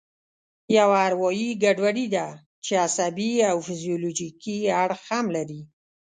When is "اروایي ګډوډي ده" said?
1.07-2.27